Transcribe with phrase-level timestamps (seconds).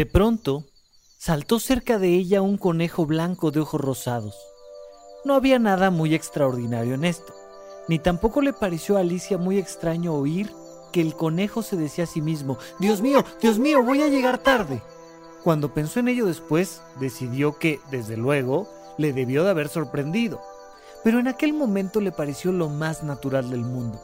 [0.00, 0.64] De pronto,
[1.18, 4.34] saltó cerca de ella un conejo blanco de ojos rosados.
[5.26, 7.34] No había nada muy extraordinario en esto,
[7.86, 10.50] ni tampoco le pareció a Alicia muy extraño oír
[10.90, 14.38] que el conejo se decía a sí mismo, Dios mío, Dios mío, voy a llegar
[14.38, 14.80] tarde.
[15.44, 20.40] Cuando pensó en ello después, decidió que, desde luego, le debió de haber sorprendido.
[21.04, 24.00] Pero en aquel momento le pareció lo más natural del mundo.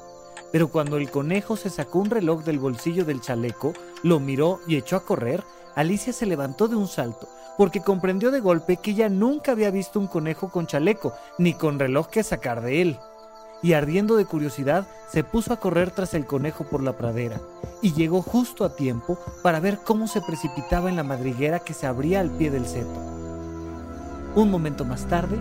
[0.53, 3.73] Pero cuando el conejo se sacó un reloj del bolsillo del chaleco,
[4.03, 5.43] lo miró y echó a correr,
[5.77, 10.01] Alicia se levantó de un salto, porque comprendió de golpe que ella nunca había visto
[10.01, 12.99] un conejo con chaleco, ni con reloj que sacar de él.
[13.63, 17.43] Y ardiendo de curiosidad, se puso a correr tras el conejo por la pradera,
[17.83, 21.87] y llegó justo a tiempo para ver cómo se precipitaba en la madriguera que se
[21.87, 22.99] abría al pie del seto.
[24.35, 25.39] Un momento más tarde,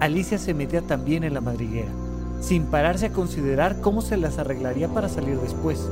[0.00, 1.92] Alicia se metía también en la madriguera,
[2.40, 5.88] sin pararse a considerar cómo se las arreglaría para salir después.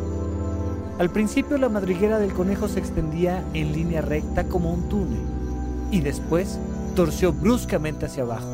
[0.99, 5.21] Al principio la madriguera del conejo se extendía en línea recta como un túnel,
[5.91, 6.59] y después
[6.95, 8.49] torció bruscamente hacia abajo,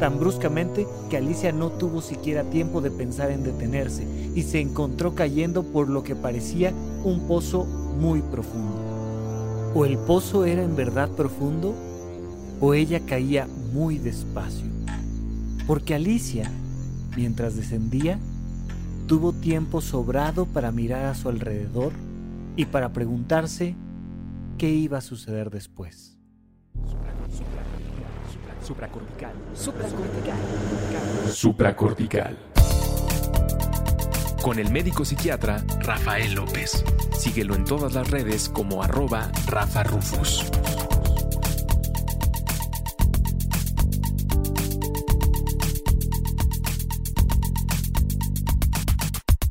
[0.00, 5.14] tan bruscamente que Alicia no tuvo siquiera tiempo de pensar en detenerse y se encontró
[5.14, 6.72] cayendo por lo que parecía
[7.04, 9.72] un pozo muy profundo.
[9.74, 11.72] O el pozo era en verdad profundo,
[12.60, 14.66] o ella caía muy despacio,
[15.68, 16.50] porque Alicia,
[17.16, 18.18] mientras descendía,
[19.06, 21.92] tuvo tiempo sobrado para mirar a su alrededor
[22.56, 23.76] y para preguntarse
[24.58, 26.18] qué iba a suceder después.
[28.62, 29.32] Supracortical.
[29.54, 30.36] Supracortical.
[31.32, 32.36] Supracortical.
[34.42, 36.84] Con el médico psiquiatra Rafael López.
[37.16, 40.50] Síguelo en todas las redes como arroba Rafa Rufus.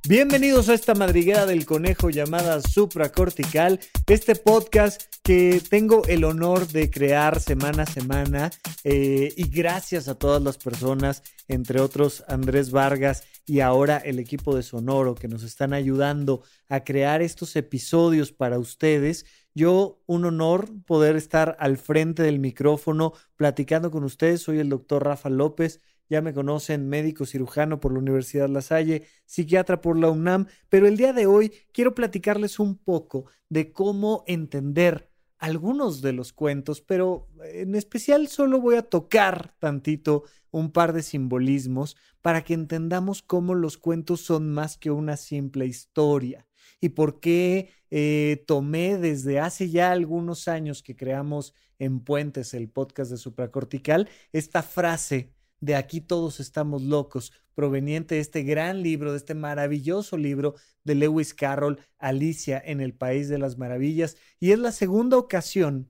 [0.08, 6.91] Bienvenidos a esta madriguera del conejo llamada Supracortical, este podcast que tengo el honor de
[6.91, 8.52] crear semana a semana
[8.84, 14.56] eh, y gracias a todas las personas, entre otros Andrés Vargas y ahora el equipo
[14.56, 19.25] de Sonoro que nos están ayudando a crear estos episodios para ustedes.
[19.56, 24.44] Yo, un honor poder estar al frente del micrófono platicando con ustedes.
[24.44, 29.08] Soy el doctor Rafa López ya me conocen, médico cirujano por la Universidad La Salle,
[29.26, 34.24] psiquiatra por la UNAM, pero el día de hoy quiero platicarles un poco de cómo
[34.28, 40.94] entender algunos de los cuentos, pero en especial solo voy a tocar tantito un par
[40.94, 46.48] de simbolismos para que entendamos cómo los cuentos son más que una simple historia
[46.80, 52.70] y por qué eh, tomé desde hace ya algunos años que creamos en Puentes el
[52.70, 59.12] podcast de Supracortical esta frase de Aquí todos estamos locos, proveniente de este gran libro,
[59.12, 64.18] de este maravilloso libro de Lewis Carroll, Alicia en el País de las Maravillas.
[64.40, 65.90] Y es la segunda ocasión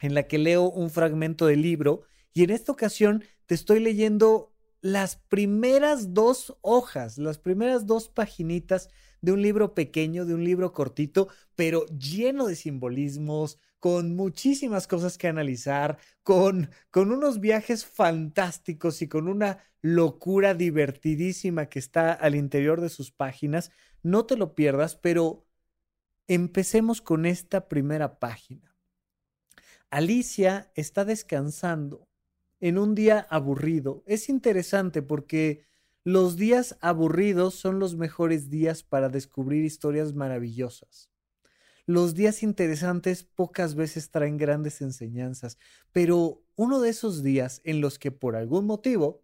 [0.00, 2.02] en la que leo un fragmento del libro
[2.32, 8.90] y en esta ocasión te estoy leyendo las primeras dos hojas, las primeras dos paginitas
[9.20, 15.18] de un libro pequeño, de un libro cortito, pero lleno de simbolismos, con muchísimas cosas
[15.18, 22.34] que analizar, con, con unos viajes fantásticos y con una locura divertidísima que está al
[22.34, 23.70] interior de sus páginas.
[24.02, 25.46] No te lo pierdas, pero
[26.26, 28.76] empecemos con esta primera página.
[29.90, 32.08] Alicia está descansando
[32.60, 34.02] en un día aburrido.
[34.06, 35.66] Es interesante porque
[36.04, 41.10] los días aburridos son los mejores días para descubrir historias maravillosas.
[41.88, 45.56] Los días interesantes pocas veces traen grandes enseñanzas,
[45.90, 49.22] pero uno de esos días en los que por algún motivo,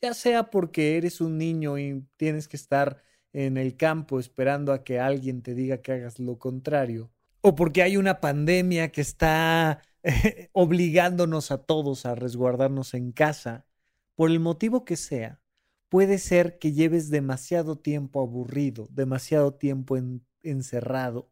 [0.00, 3.02] ya sea porque eres un niño y tienes que estar
[3.34, 7.10] en el campo esperando a que alguien te diga que hagas lo contrario,
[7.42, 9.82] o porque hay una pandemia que está
[10.52, 13.66] obligándonos a todos a resguardarnos en casa,
[14.14, 15.42] por el motivo que sea,
[15.90, 19.98] puede ser que lleves demasiado tiempo aburrido, demasiado tiempo
[20.42, 21.30] encerrado,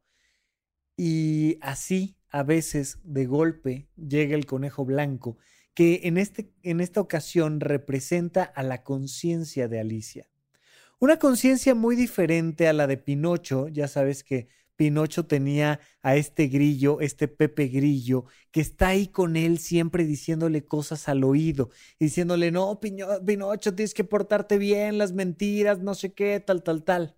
[0.96, 5.38] y así, a veces, de golpe, llega el conejo blanco,
[5.75, 10.29] que en, este, en esta ocasión representa a la conciencia de Alicia.
[11.00, 16.46] Una conciencia muy diferente a la de Pinocho, ya sabes que Pinocho tenía a este
[16.49, 21.70] grillo, este Pepe Grillo, que está ahí con él siempre diciéndole cosas al oído,
[22.00, 27.17] diciéndole, no, Pinocho, tienes que portarte bien, las mentiras, no sé qué, tal, tal, tal.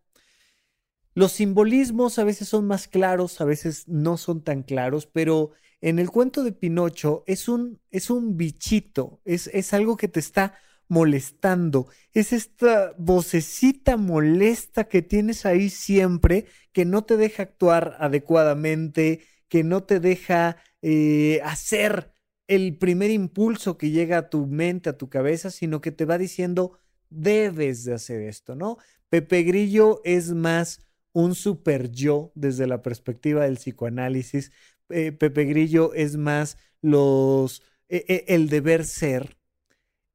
[1.16, 5.98] Los simbolismos a veces son más claros, a veces no son tan claros, pero en
[5.98, 10.58] el cuento de Pinocho es un, es un bichito, es, es algo que te está
[10.88, 19.22] molestando, es esta vocecita molesta que tienes ahí siempre, que no te deja actuar adecuadamente,
[19.48, 22.12] que no te deja eh, hacer
[22.46, 26.18] el primer impulso que llega a tu mente, a tu cabeza, sino que te va
[26.18, 26.78] diciendo,
[27.08, 28.76] debes de hacer esto, ¿no?
[29.08, 30.85] Pepe Grillo es más
[31.16, 34.52] un super yo desde la perspectiva del psicoanálisis.
[34.90, 39.38] Eh, Pepe Grillo es más los e, e, el deber ser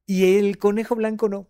[0.05, 1.49] y el conejo blanco no.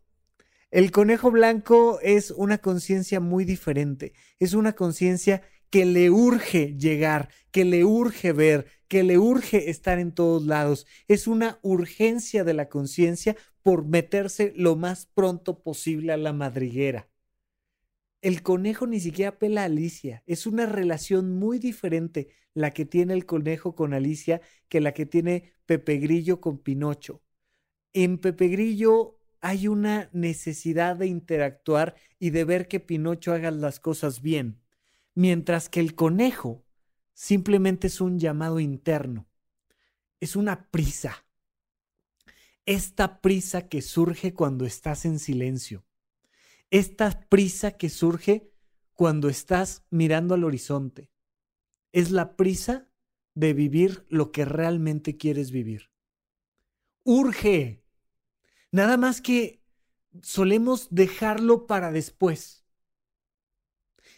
[0.70, 4.14] El conejo blanco es una conciencia muy diferente.
[4.40, 10.00] Es una conciencia que le urge llegar, que le urge ver, que le urge estar
[10.00, 10.88] en todos lados.
[11.10, 17.11] Es una urgencia de la conciencia por meterse lo más pronto posible a la madriguera.
[18.22, 20.24] El conejo ni siquiera pela a Alicia.
[20.28, 25.06] Es una relación muy diferente la que tiene el conejo con Alicia que la que
[25.08, 27.24] tiene Pepe Grillo con Pinocho.
[27.94, 33.80] En Pepe Grillo hay una necesidad de interactuar y de ver que Pinocho haga las
[33.80, 34.62] cosas bien,
[35.16, 36.64] mientras que el conejo
[37.14, 39.28] simplemente es un llamado interno,
[40.20, 41.26] es una prisa.
[42.68, 45.84] Esta prisa que surge cuando estás en silencio,
[46.72, 48.50] esta prisa que surge
[48.94, 51.12] cuando estás mirando al horizonte,
[51.92, 52.88] es la prisa
[53.36, 55.92] de vivir lo que realmente quieres vivir.
[57.04, 57.84] Urge.
[58.72, 59.64] Nada más que
[60.22, 62.66] solemos dejarlo para después.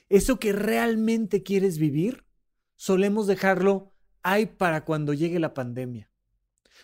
[0.10, 2.26] Eso que realmente quieres vivir,
[2.76, 6.12] solemos dejarlo ahí para cuando llegue la pandemia.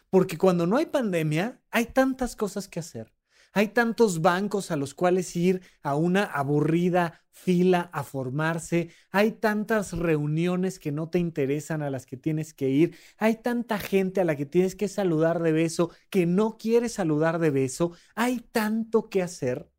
[0.10, 3.14] Porque cuando no hay pandemia, hay tantas cosas que hacer.
[3.52, 8.90] Hay tantos bancos a los cuales ir a una aburrida fila a formarse.
[9.12, 12.96] Hay tantas reuniones que no te interesan a las que tienes que ir.
[13.18, 17.40] Hay tanta gente a la que tienes que saludar de beso que no quieres saludar
[17.40, 17.94] de beso.
[18.16, 19.70] Hay tanto que hacer.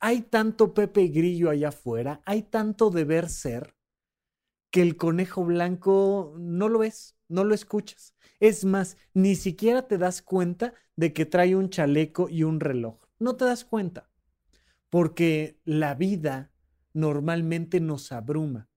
[0.00, 2.20] Hay tanto Pepe Grillo allá afuera.
[2.26, 3.74] Hay tanto deber ser
[4.70, 8.14] que el conejo blanco no lo ves, no lo escuchas.
[8.40, 13.03] Es más, ni siquiera te das cuenta de que trae un chaleco y un reloj
[13.18, 14.10] no te das cuenta,
[14.90, 16.52] porque la vida
[16.92, 18.68] normalmente nos abruma.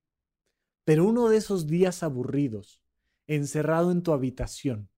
[0.84, 2.82] Pero uno de esos días aburridos,
[3.28, 4.90] encerrado en tu habitación,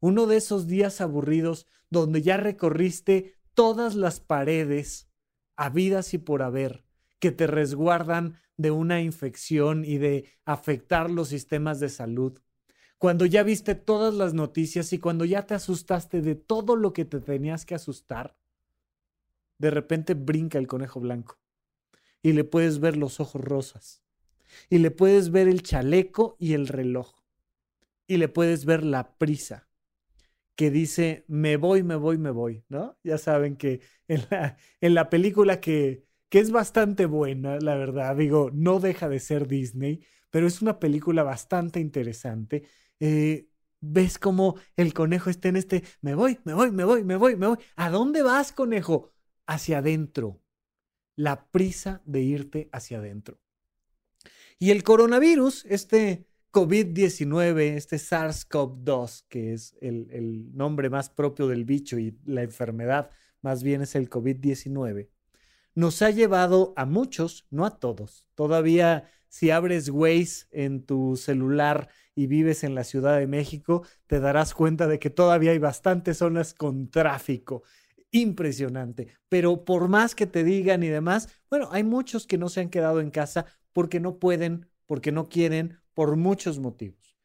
[0.00, 5.08] uno de esos días aburridos donde ya recorriste todas las paredes,
[5.56, 6.84] habidas y por haber,
[7.18, 12.38] que te resguardan de una infección y de afectar los sistemas de salud,
[12.98, 17.04] cuando ya viste todas las noticias y cuando ya te asustaste de todo lo que
[17.04, 18.36] te tenías que asustar,
[19.58, 21.38] de repente brinca el conejo blanco
[22.22, 24.02] y le puedes ver los ojos rosas
[24.70, 27.14] y le puedes ver el chaleco y el reloj
[28.06, 29.68] y le puedes ver la prisa
[30.56, 32.98] que dice me voy, me voy, me voy, ¿no?
[33.04, 38.16] Ya saben que en la, en la película que, que es bastante buena, la verdad,
[38.16, 42.64] digo, no deja de ser Disney, pero es una película bastante interesante.
[43.00, 43.48] Eh,
[43.80, 47.36] ves como el conejo está en este, me voy, me voy, me voy, me voy,
[47.36, 47.58] me voy.
[47.76, 49.13] ¿A dónde vas, conejo?
[49.46, 50.40] Hacia adentro,
[51.16, 53.38] la prisa de irte hacia adentro.
[54.58, 61.64] Y el coronavirus, este COVID-19, este SARS-CoV-2, que es el, el, nombre más propio del
[61.64, 63.10] bicho y la enfermedad
[63.42, 65.08] más bien es el COVID-19,
[65.74, 68.28] nos ha llevado a muchos, no a todos.
[68.34, 74.20] Todavía si abres Waze en tu celular y vives en la Ciudad de México, te
[74.20, 77.64] darás cuenta de que todavía hay bastantes zonas con tráfico
[78.14, 79.08] impresionante.
[79.28, 82.70] Pero por más que te digan y demás, bueno, hay muchos que no se han
[82.70, 87.16] quedado en casa porque no pueden, porque no quieren, por muchos motivos.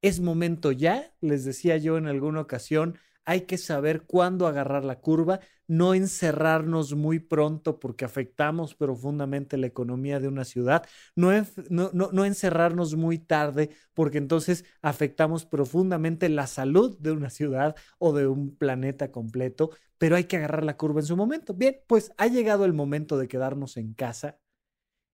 [0.00, 5.00] Es momento ya, les decía yo en alguna ocasión, hay que saber cuándo agarrar la
[5.00, 11.30] curva, no encerrarnos muy pronto porque afectamos profundamente la economía de una ciudad, no,
[11.68, 18.14] no, no, encerrarnos muy tarde porque entonces afectamos profundamente la salud de una ciudad o
[18.14, 21.52] de un planeta completo, pero hay que agarrar la curva en su momento.
[21.52, 24.38] Bien, pues ha llegado el momento de quedarnos en casa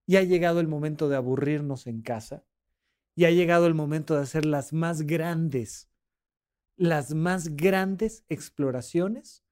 [0.06, 2.44] y ha llegado el momento de aburrirnos en casa
[3.16, 5.90] y ha llegado el momento de hacer las más grandes
[6.76, 9.44] las más grandes exploraciones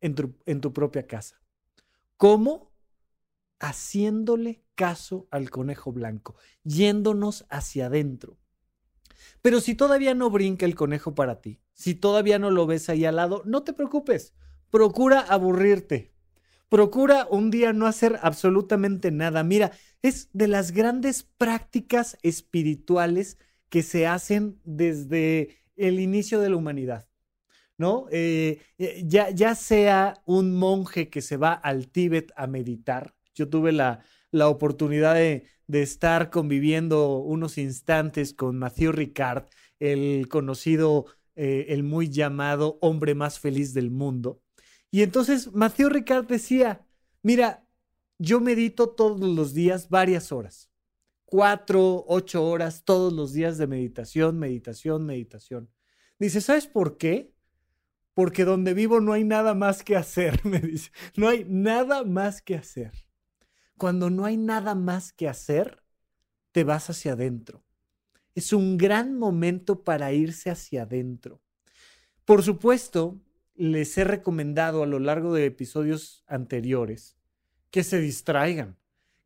[0.00, 1.40] en tu, propia casa.
[2.16, 2.72] ¿Cómo?
[3.58, 8.38] Haciéndole caso al conejo blanco, yéndonos hacia adentro.
[9.42, 13.04] Pero si todavía no brinca el conejo para ti, si todavía no lo ves ahí
[13.04, 14.34] al lado, no te preocupes.
[14.70, 16.14] Procura aburrirte.
[16.70, 19.42] Procura un día no hacer absolutamente nada.
[19.42, 19.72] Mira,
[20.02, 27.08] es de las grandes prácticas espirituales que se hacen desde el inicio de la humanidad,
[27.78, 28.06] ¿no?
[28.10, 33.72] Eh, eh, ya, sea un monje que se va al Tíbet a meditar, yo tuve
[33.72, 39.44] la, la oportunidad de, de estar conviviendo unos instantes con Mathieu Ricard,
[39.78, 41.06] el conocido,
[41.36, 44.42] eh, el muy llamado hombre más feliz del mundo.
[44.90, 46.84] Y entonces Mathieu Ricard decía,
[47.22, 47.64] mira,
[48.18, 50.69] yo medito todos los días varias horas,
[51.30, 55.70] cuatro, ocho horas todos los días de meditación, meditación, meditación.
[56.18, 57.32] Dice, ¿sabes por qué?
[58.12, 62.42] Porque donde vivo no hay nada más que hacer, me dice, no hay nada más
[62.42, 62.92] que hacer.
[63.78, 65.82] Cuando no hay nada más que hacer,
[66.52, 67.64] te vas hacia adentro.
[68.34, 71.40] Es un gran momento para irse hacia adentro.
[72.24, 73.20] Por supuesto,
[73.54, 77.16] les he recomendado a lo largo de episodios anteriores
[77.70, 78.79] que se distraigan,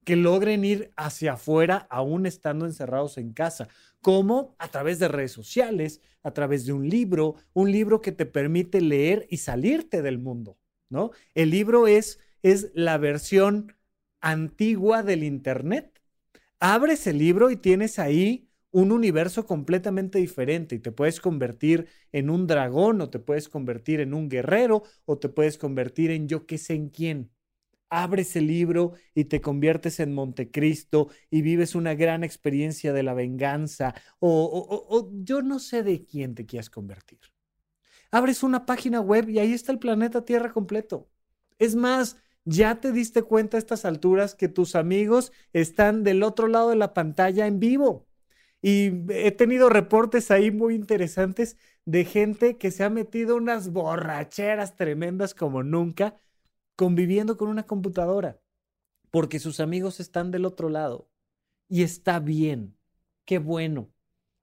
[0.04, 3.68] que logren ir hacia afuera aún estando encerrados en casa,
[4.00, 8.26] como a través de redes sociales, a través de un libro, un libro que te
[8.26, 10.58] permite leer y salirte del mundo,
[10.90, 11.10] ¿no?
[11.34, 13.74] El libro es, es la versión
[14.20, 16.00] antigua del Internet.
[16.60, 22.30] Abres el libro y tienes ahí un universo completamente diferente y te puedes convertir en
[22.30, 26.46] un dragón o te puedes convertir en un guerrero o te puedes convertir en yo
[26.46, 27.30] qué sé en quién
[27.90, 33.14] abres el libro y te conviertes en Montecristo y vives una gran experiencia de la
[33.14, 37.20] venganza o, yo no sé de quién te quieras convertir.
[38.10, 41.08] Abres una página web y ahí está el planeta Tierra completo.
[41.58, 46.46] Es más, ya te diste cuenta a estas alturas que tus amigos están del otro
[46.48, 48.06] lado de la pantalla en vivo.
[48.62, 54.74] Y he tenido reportes ahí muy interesantes de gente que se ha metido unas borracheras
[54.76, 56.16] tremendas como nunca
[56.76, 58.40] conviviendo con una computadora,
[59.10, 61.08] porque sus amigos están del otro lado.
[61.68, 62.76] Y está bien,
[63.24, 63.90] qué bueno.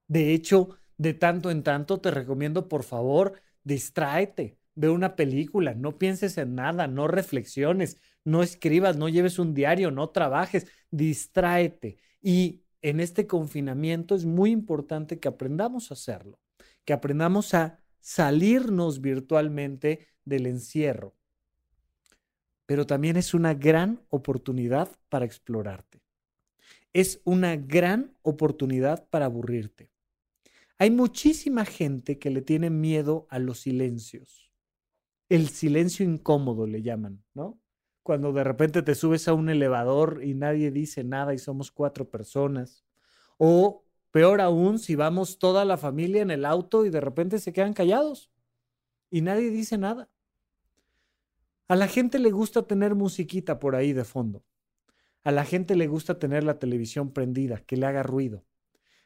[0.08, 5.98] De hecho, de tanto en tanto te recomiendo, por favor, distráete, ve una película, no
[5.98, 11.98] pienses en nada, no reflexiones, no escribas, no lleves un diario, no trabajes, distráete.
[12.20, 16.40] Y en este confinamiento es muy importante que aprendamos a hacerlo,
[16.84, 21.14] que aprendamos a salirnos virtualmente del encierro
[22.66, 26.02] pero también es una gran oportunidad para explorarte.
[26.92, 29.90] Es una gran oportunidad para aburrirte.
[30.78, 34.50] Hay muchísima gente que le tiene miedo a los silencios.
[35.28, 37.58] El silencio incómodo le llaman, ¿no?
[38.02, 42.10] Cuando de repente te subes a un elevador y nadie dice nada y somos cuatro
[42.10, 42.84] personas.
[43.38, 47.52] O peor aún, si vamos toda la familia en el auto y de repente se
[47.52, 48.30] quedan callados
[49.10, 50.10] y nadie dice nada.
[51.72, 54.44] A la gente le gusta tener musiquita por ahí de fondo.
[55.24, 58.44] A la gente le gusta tener la televisión prendida, que le haga ruido.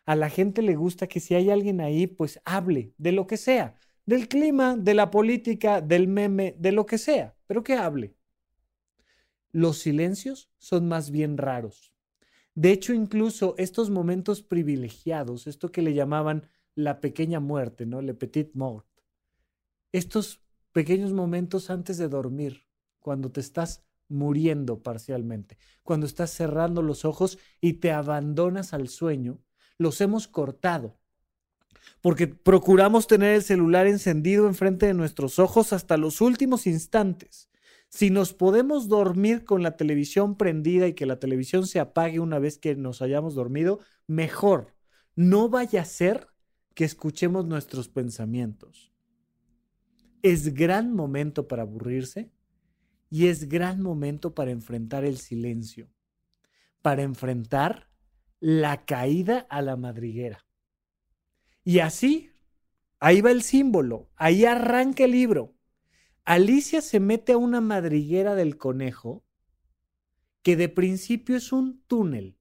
[0.04, 3.36] A la gente le gusta que si hay alguien ahí, pues hable de lo que
[3.36, 8.16] sea, del clima, de la política, del meme, de lo que sea, pero que hable.
[9.52, 11.94] Los silencios son más bien raros.
[12.56, 18.02] De hecho, incluso estos momentos privilegiados, esto que le llamaban la pequeña muerte, ¿no?
[18.02, 18.88] Le petit mort.
[19.92, 20.45] Estos
[20.76, 22.66] pequeños momentos antes de dormir,
[22.98, 29.40] cuando te estás muriendo parcialmente, cuando estás cerrando los ojos y te abandonas al sueño,
[29.78, 30.98] los hemos cortado.
[32.02, 37.48] Porque procuramos tener el celular encendido enfrente de nuestros ojos hasta los últimos instantes.
[37.88, 42.38] Si nos podemos dormir con la televisión prendida y que la televisión se apague una
[42.38, 44.74] vez que nos hayamos dormido, mejor.
[45.14, 46.26] No vaya a ser
[46.74, 48.92] que escuchemos nuestros pensamientos
[50.32, 52.32] es gran momento para aburrirse
[53.08, 55.88] y es gran momento para enfrentar el silencio,
[56.82, 57.88] para enfrentar
[58.40, 60.44] la caída a la madriguera.
[61.62, 62.32] Y así,
[62.98, 65.54] ahí va el símbolo, ahí arranca el libro.
[66.24, 69.24] Alicia se mete a una madriguera del conejo
[70.42, 72.36] que de principio es un túnel.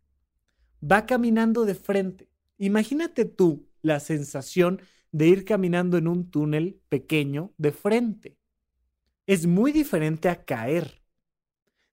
[0.83, 2.31] Va caminando de frente.
[2.57, 4.81] Imagínate tú la sensación
[5.15, 8.37] de ir caminando en un túnel pequeño de frente.
[9.25, 11.01] Es muy diferente a caer.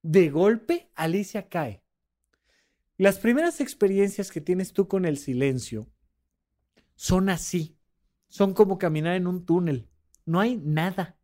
[0.02, 1.84] De golpe, Alicia cae.
[2.98, 5.86] Las primeras experiencias que tienes tú con el silencio
[6.96, 7.78] son así.
[8.26, 9.88] Son como caminar en un túnel.
[10.26, 11.16] No hay nada.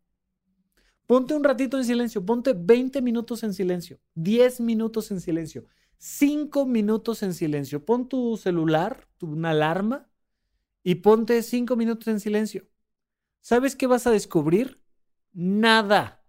[1.04, 5.64] Ponte un ratito en silencio, ponte 20 minutos en silencio, 10 minutos en silencio,
[5.96, 7.84] 5 minutos en silencio.
[7.84, 10.08] Pon tu celular, tu, una alarma
[10.88, 12.66] y ponte cinco minutos en silencio.
[13.42, 14.80] ¿Sabes qué vas a descubrir?
[15.34, 16.24] Nada.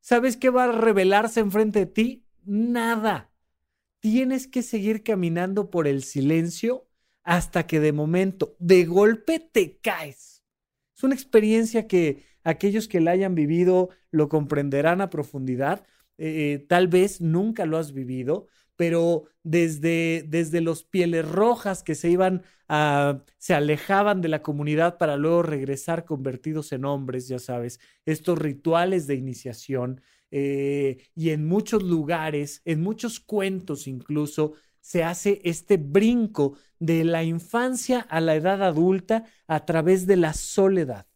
[0.00, 2.26] ¿Sabes qué va a revelarse enfrente de ti?
[2.44, 3.32] Nada.
[4.00, 6.88] Tienes que seguir caminando por el silencio
[7.22, 10.42] hasta que de momento, de golpe, te caes.
[10.96, 15.86] Es una experiencia que aquellos que la hayan vivido lo comprenderán a profundidad.
[16.18, 18.48] eh, tal vez nunca lo has vivido,
[18.80, 24.96] pero desde, desde los pieles rojas que se iban a, se alejaban de la comunidad
[24.96, 31.46] para luego regresar convertidos en hombres, ya sabes, estos rituales de iniciación, eh, y en
[31.46, 38.34] muchos lugares, en muchos cuentos incluso, se hace este brinco de la infancia a la
[38.34, 41.09] edad adulta a través de la soledad.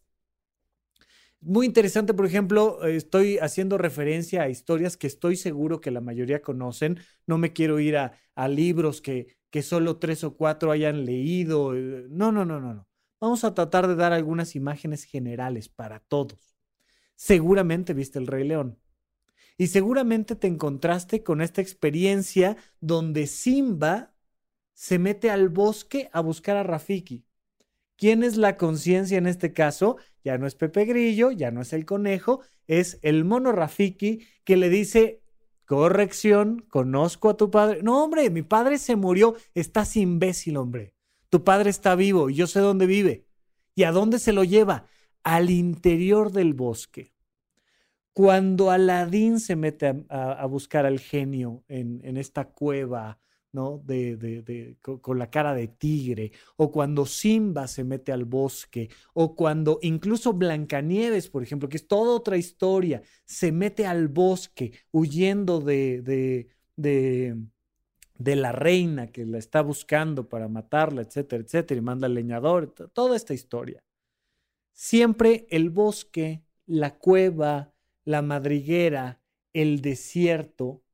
[1.47, 6.41] Muy interesante, por ejemplo, estoy haciendo referencia a historias que estoy seguro que la mayoría
[6.41, 6.99] conocen.
[7.27, 11.75] No me quiero ir a, libros que, que solo tres o cuatro hayan leído.
[11.75, 12.87] Eh, no, no, no, no, no.
[13.21, 16.57] Vamos a tratar de dar algunas imágenes generales para todos.
[17.13, 18.79] Seguramente viste el Rey León.
[19.55, 24.15] Y seguramente te encontraste con esta experiencia donde Simba
[24.73, 27.23] se mete al bosque a buscar a Rafiki.
[27.97, 29.97] ¿Quién es la conciencia en este caso?
[30.23, 34.57] Ya no es Pepe Grillo, ya no es el conejo, es el mono Rafiki que
[34.57, 35.21] le dice,
[35.65, 37.83] corrección, conozco a tu padre.
[37.83, 40.93] No, hombre, mi padre se murió, estás imbécil, hombre.
[41.29, 43.25] Tu padre está vivo y yo sé dónde vive.
[43.75, 44.85] ¿Y a dónde se lo lleva?
[45.23, 47.13] Al interior del bosque.
[48.13, 53.19] Cuando Aladín se mete a, buscar al genio en, en esta cueva,
[53.55, 59.79] De, con, la cara de tigre, o cuando Simba se mete al bosque, o cuando
[59.81, 66.01] incluso Blancanieves, por ejemplo, que es toda otra historia, se mete al bosque huyendo de,
[66.01, 66.49] de,
[68.17, 72.73] de, la reina que la está buscando para matarla, etcétera, etcétera, y manda al leñador,
[72.91, 73.81] toda esta historia.
[74.73, 79.21] Siempre el bosque, la cueva, la madriguera,
[79.53, 80.84] el desierto,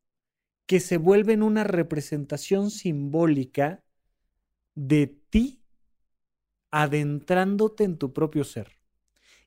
[0.71, 3.83] que se vuelven una representación simbólica
[4.73, 5.65] de ti
[6.69, 8.79] adentrándote en tu propio ser.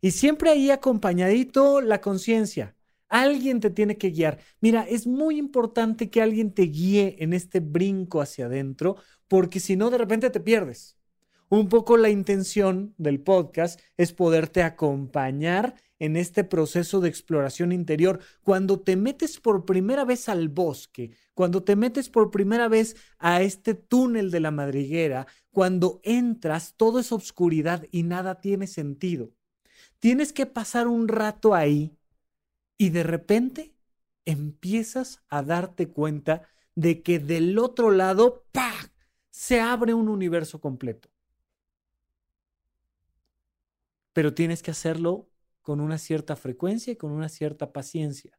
[0.02, 2.76] Y siempre ahí acompañadito la conciencia.
[3.08, 4.38] Alguien te tiene que guiar.
[4.60, 9.76] Mira, es muy importante que alguien te guíe en este brinco hacia adentro, porque si
[9.76, 10.98] no, de repente te pierdes.
[11.48, 18.20] Un poco la intención del podcast es poderte acompañar en este proceso de exploración interior.
[18.42, 23.40] Cuando te metes por primera vez al bosque, cuando te metes por primera vez a
[23.40, 29.30] este túnel de la madriguera, cuando entras, todo es oscuridad y nada tiene sentido.
[29.98, 31.96] Tienes que pasar un rato ahí
[32.76, 33.74] y de repente
[34.26, 36.42] empiezas a darte cuenta
[36.74, 38.90] de que del otro lado, ¡pah!
[39.30, 41.08] se abre un universo completo.
[44.12, 45.28] Pero tienes que hacerlo
[45.64, 48.38] con una cierta frecuencia y con una cierta paciencia.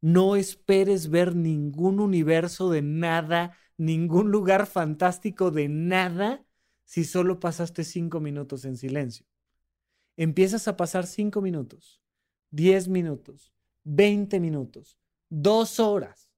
[0.00, 6.46] No esperes ver ningún universo de nada, ningún lugar fantástico de nada,
[6.84, 9.26] si solo pasaste cinco minutos en silencio.
[10.16, 12.00] Empiezas a pasar cinco minutos,
[12.50, 14.96] diez minutos, veinte minutos,
[15.28, 16.30] dos horas,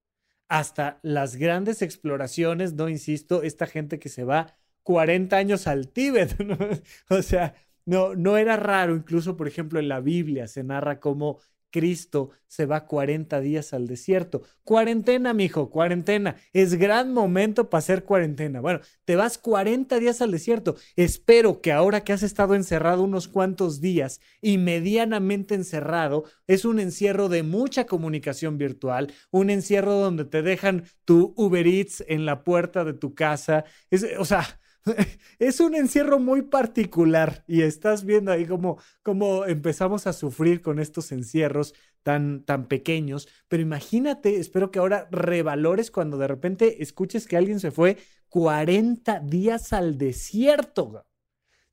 [0.49, 6.37] hasta las grandes exploraciones, no insisto, esta gente que se va 40 años al Tíbet,
[7.11, 7.55] o sea,
[7.87, 12.65] no, no era raro, incluso por ejemplo en la Biblia se narra cómo Cristo se
[12.65, 14.43] va 40 días al desierto.
[14.65, 16.37] Cuarentena, mijo, cuarentena.
[16.55, 18.61] Es gran momento para hacer cuarentena.
[18.61, 20.77] Bueno, te vas 40 días al desierto.
[20.97, 26.81] Espero que ahora que has estado encerrado unos cuantos días y medianamente encerrado, es un
[26.81, 32.43] encierro de mucha comunicación virtual, un encierro donde te dejan tu Uber Eats en la
[32.43, 33.65] puerta de tu casa.
[33.91, 34.47] Es, o sea,
[35.39, 41.13] es un encierro muy particular y estás viendo ahí cómo, empezamos a sufrir con estos
[41.13, 43.29] encierros tan, tan pequeños.
[43.49, 49.21] Pero imagínate, espero que ahora revalores cuando de repente escuches que alguien se fue 40
[49.21, 51.07] días al desierto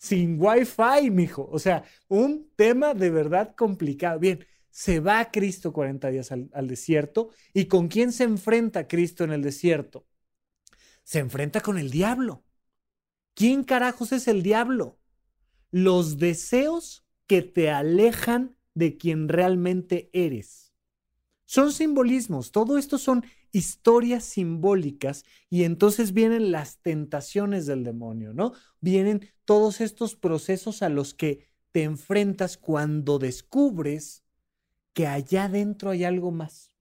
[0.03, 1.47] sin wifi, mijo.
[1.49, 4.19] O sea, un tema de verdad complicado.
[4.19, 7.29] Bien, se va Cristo 40 días al, al desierto.
[7.53, 10.05] ¿Y con quién se enfrenta Cristo en el desierto?
[11.03, 12.43] Se enfrenta con el diablo.
[13.35, 14.99] ¿Quién carajos es el diablo?
[15.71, 20.73] Los deseos que te alejan de quien realmente eres.
[21.45, 28.53] Son simbolismos, todo esto son historias simbólicas y entonces vienen las tentaciones del demonio, ¿no?
[28.81, 34.23] Vienen todos estos procesos a los que te enfrentas cuando descubres
[34.93, 36.71] que allá adentro hay algo más.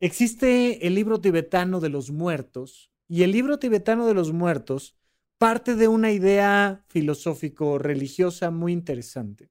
[0.00, 4.96] Existe el libro tibetano de los muertos y el libro tibetano de los muertos
[5.42, 9.50] parte de una idea filosófico-religiosa muy interesante.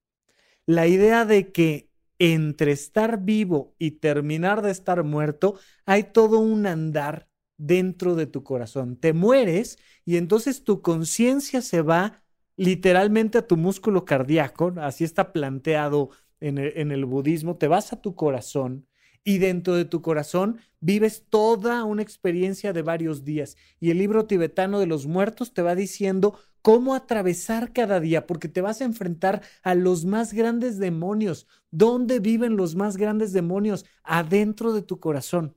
[0.66, 6.66] La idea de que entre estar vivo y terminar de estar muerto hay todo un
[6.66, 7.28] andar
[7.58, 8.96] dentro de tu corazón.
[8.96, 12.24] Te mueres y entonces tu conciencia se va
[12.56, 17.92] literalmente a tu músculo cardíaco, así está planteado en el, en el budismo, te vas
[17.92, 18.88] a tu corazón
[19.24, 23.56] Y dentro de tu corazón vives toda una experiencia de varios días.
[23.80, 28.48] Y el libro tibetano de los muertos te va diciendo cómo atravesar cada día, porque
[28.48, 31.48] te vas a enfrentar a los más grandes demonios.
[31.70, 33.86] ¿Dónde viven los más grandes demonios?
[34.04, 35.56] Adentro de tu corazón.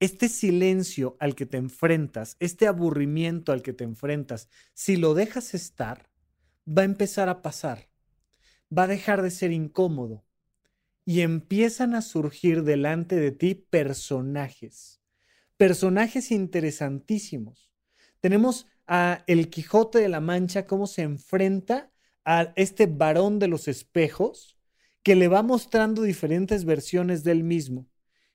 [0.00, 5.54] Este silencio al que te enfrentas, este aburrimiento al que te enfrentas, si lo dejas
[5.54, 6.10] estar,
[6.66, 7.88] va a empezar a pasar.
[8.76, 10.24] Va a dejar de ser incómodo.
[11.04, 15.00] Y empiezan a surgir delante de ti personajes.
[15.56, 17.70] Personajes interesantísimos.
[18.20, 21.90] Tenemos a el Quijote de la Mancha, cómo se enfrenta
[22.24, 24.56] a este varón de los espejos
[25.02, 27.88] que le va mostrando diferentes versiones del mismo.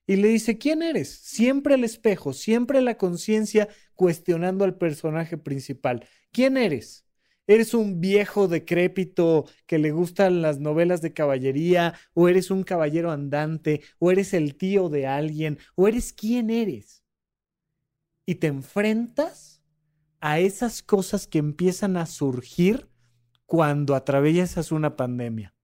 [0.06, 1.10] Y le dice, ¿quién eres?
[1.10, 6.08] Siempre el espejo, siempre la conciencia cuestionando al personaje principal.
[6.32, 7.07] ¿Quién eres?
[7.48, 11.94] ¿Eres un viejo decrépito que le gustan las novelas de caballería?
[12.14, 13.82] ¿O eres un caballero andante?
[14.00, 15.58] ¿O eres el tío de alguien?
[15.76, 17.06] ¿O eres quién eres?
[18.26, 19.64] Y te enfrentas
[20.20, 22.90] a esas cosas que empiezan a surgir
[23.46, 25.56] cuando atraviesas una pandemia.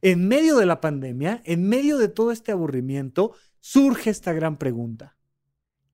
[0.00, 5.18] En medio de la pandemia, en medio de todo este aburrimiento, surge esta gran pregunta.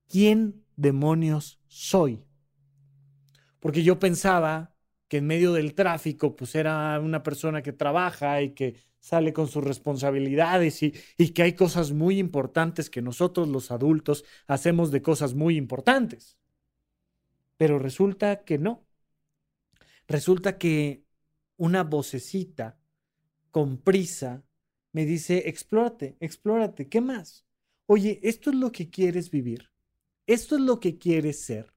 [0.09, 2.25] ¿Quién demonios soy?
[3.59, 4.76] Porque yo pensaba
[5.09, 9.49] que en medio del tráfico, pues era una persona que trabaja y que sale con
[9.49, 15.03] sus responsabilidades y, y, que hay cosas muy importantes que nosotros los adultos hacemos de
[15.03, 16.39] cosas muy importantes.
[17.57, 18.85] Pero resulta que no.
[20.09, 21.05] Resulta que
[21.57, 22.79] una vocecita
[23.51, 24.45] con prisa
[24.93, 27.47] me dice, explórate, explórate, ¿qué más?
[27.87, 29.71] Oye, esto es lo que quieres vivir.
[30.27, 31.76] Esto es lo que quieres ser.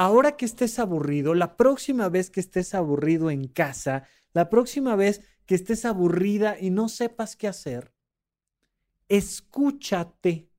[0.00, 5.22] Ahora que estés aburrido, la próxima vez que estés aburrido en casa, la próxima vez
[5.44, 7.92] que estés aburrida y no sepas qué hacer,
[9.08, 10.50] escúchate.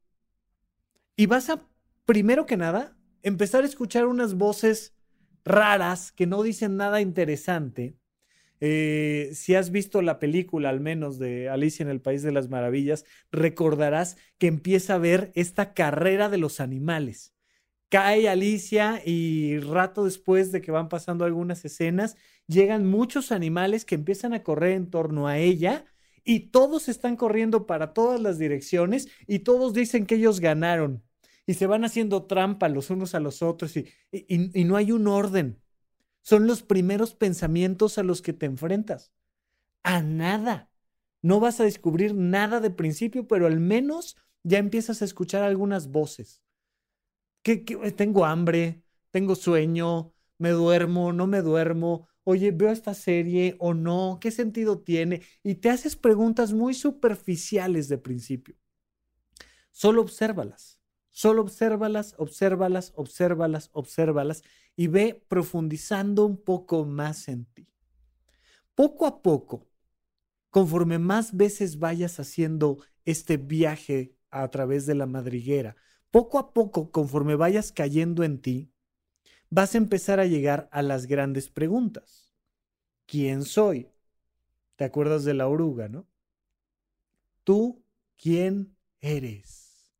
[1.15, 1.65] Y vas a,
[2.04, 4.93] primero que nada, empezar a escuchar unas voces
[5.45, 7.95] raras que no dicen nada interesante.
[8.60, 12.49] Eh, si has visto la película, al menos de Alicia en el País de las
[12.49, 17.38] Maravillas, recordarás que empieza a ver esta carrera de los animales.
[17.89, 23.95] Cae Alicia y rato después de que van pasando algunas escenas, llegan muchos animales que
[23.95, 25.86] empiezan a correr en torno a ella
[26.23, 31.04] y todos están corriendo para todas las direcciones y todos dicen que ellos ganaron
[31.47, 35.08] y se van haciendo trampa los unos a los otros y, y, no hay un
[35.08, 35.60] orden.
[36.21, 39.12] Son los primeros pensamientos a los que te enfrentas.
[39.82, 40.69] A nada.
[41.23, 45.88] No vas a descubrir nada de principio, pero al menos ya empiezas a escuchar algunas
[45.88, 46.43] voces.
[47.41, 47.58] ¿Qué,
[47.95, 54.19] tengo hambre, tengo sueño, me duermo, no me duermo, oye, veo esta serie o no,
[54.21, 55.21] ¿qué sentido tiene?
[55.43, 58.56] Y te haces preguntas muy superficiales de principio.
[59.71, 60.80] Solo obsérvalas.
[61.12, 64.43] Solo obsérvalas, obsérvalas, obsérvalas, obsérvalas
[64.75, 67.67] y ve profundizando un poco más en ti.
[68.75, 69.67] Poco a poco,
[70.49, 75.75] conforme más veces vayas haciendo este viaje a través de la madriguera,
[76.12, 78.72] poco a poco, conforme vayas cayendo en ti,
[79.50, 82.32] vas a empezar a llegar a las grandes preguntas.
[83.06, 83.89] ¿Quién soy?
[84.76, 86.08] ¿Te acuerdas de la oruga, no?
[87.43, 87.84] ¿Tú
[88.17, 89.91] quién eres?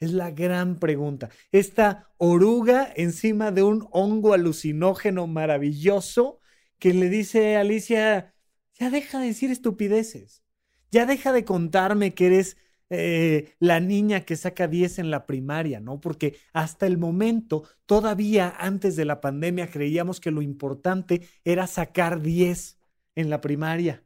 [0.00, 1.30] Es la gran pregunta.
[1.52, 6.40] Esta oruga encima de un hongo alucinógeno maravilloso
[6.78, 8.34] que le dice a Alicia,
[8.74, 10.42] ya deja de decir estupideces,
[10.90, 12.56] ya deja de contarme que eres
[12.90, 16.00] eh, la niña que saca 10 en la primaria, ¿no?
[16.00, 22.20] Porque hasta el momento, todavía antes de la pandemia, creíamos que lo importante era sacar
[22.20, 22.78] 10
[23.14, 24.04] en la primaria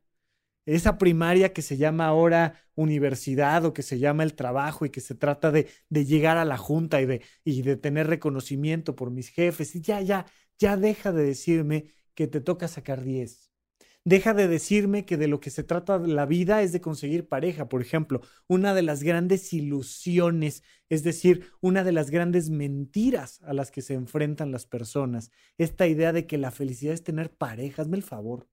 [0.74, 5.00] esa primaria que se llama ahora universidad o que se llama el trabajo y que
[5.00, 9.30] se trata de, llegar a la junta y de, y de tener reconocimiento por mis
[9.30, 9.74] jefes.
[9.74, 10.26] Y ya, ya,
[10.58, 13.47] ya deja de decirme que te toca sacar 10.
[14.08, 17.68] Deja de decirme que de lo que se trata la vida es de conseguir pareja.
[17.68, 23.52] Por ejemplo, una de las grandes ilusiones, es decir, una de las grandes mentiras a
[23.52, 27.82] las que se enfrentan las personas, esta idea de que la felicidad es tener pareja.
[27.82, 28.48] Hazme el favor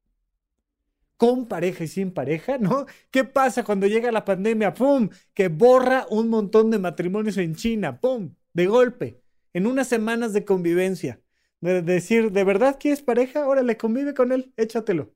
[1.16, 2.86] con pareja y sin pareja, ¿no?
[3.10, 4.74] ¿Qué pasa cuando llega la pandemia?
[4.74, 5.10] ¡Pum!
[5.34, 8.36] Que borra un montón de matrimonios en China, ¡pum!
[8.52, 9.22] De golpe,
[9.54, 11.22] en unas semanas de convivencia.
[11.62, 13.48] De decir, ¿de verdad quieres pareja?
[13.48, 15.15] Órale, convive con él, échatelo.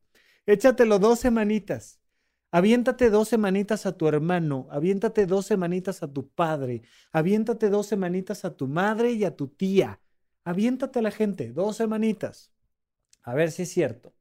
[0.50, 2.00] Échatelo dos semanitas.
[2.52, 6.82] Aviéntate dos semanitas a tu hermano, aviéntate dos semanitas a tu padre,
[7.12, 10.00] aviéntate dos semanitas a tu madre y a tu tía.
[10.44, 12.52] Aviéntate a la gente, dos semanitas.
[13.22, 14.14] A ver si es cierto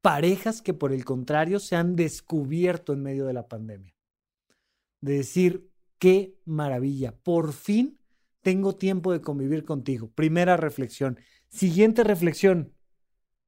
[0.00, 3.94] parejas que por el contrario se han descubierto en medio de la pandemia.
[5.00, 8.00] de decir, qué maravilla, por fin
[8.40, 10.10] tengo tiempo de convivir contigo.
[10.14, 11.18] Primera reflexión.
[11.48, 12.72] Siguiente reflexión.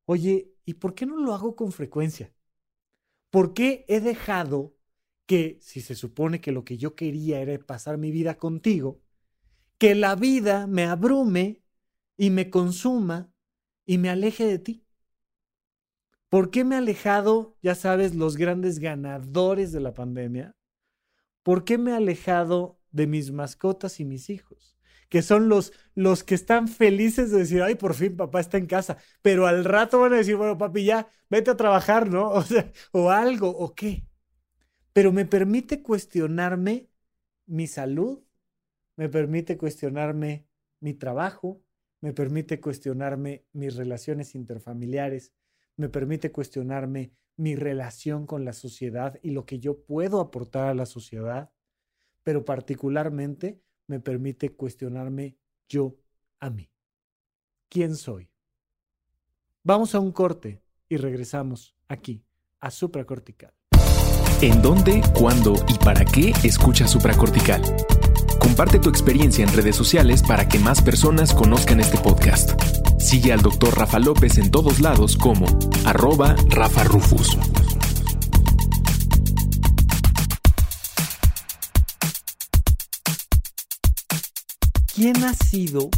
[0.05, 2.33] Oye, ¿y por qué no lo hago con frecuencia?
[3.31, 4.77] ¿Por qué he dejado
[5.27, 9.01] que, si se supone que lo que yo quería era pasar mi vida contigo,
[9.79, 11.65] que la vida me abrume
[12.17, 13.33] y me consuma
[13.85, 14.87] y me aleje de ti?
[16.29, 20.57] ¿Por qué me he alejado, ya sabes, los grandes ganadores de la pandemia?
[21.43, 24.77] ¿Por qué me he alejado de mis mascotas y mis hijos?
[25.11, 28.67] Que son los, los que están felices de decir, ay, por fin papá está en
[28.67, 28.97] casa.
[29.23, 32.31] Pero al rato van a decir, bueno, papi, ya, vete a trabajar, ¿no?
[32.33, 34.07] O sea, o algo, o qué.
[34.95, 36.89] Pero me permite cuestionarme
[37.47, 38.23] mi salud,
[38.97, 40.47] me permite cuestionarme
[40.81, 41.63] mi trabajo,
[42.01, 45.33] me permite cuestionarme mis relaciones interfamiliares,
[45.77, 50.75] me permite cuestionarme mi relación con la sociedad y lo que yo puedo aportar a
[50.75, 51.51] la sociedad,
[52.23, 55.37] pero particularmente me permite cuestionarme
[55.69, 55.97] yo
[56.39, 56.71] a mí.
[57.69, 58.31] ¿Quién soy?
[59.65, 62.25] Vamos a un corte y regresamos aquí
[62.61, 63.53] a supracortical.
[64.43, 67.63] ¿En dónde, cuándo y para qué escucha supracortical?
[68.39, 72.53] Comparte tu experiencia en redes sociales para que más personas conozcan este podcast.
[73.01, 73.77] Sigue al Dr.
[73.77, 75.47] Rafa López en todos lados como
[75.85, 77.37] arroba Rafa Rufus.
[85.01, 85.89] ¿Quién has sido?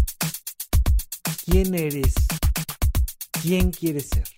[1.45, 2.15] ¿Quién eres?
[3.43, 4.29] ¿Quién quieres ser?